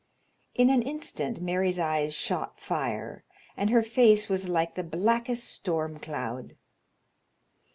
[0.55, 3.23] In an instant Mary's eyes shot fire,
[3.55, 6.55] and her face was like the blackest storm cloud.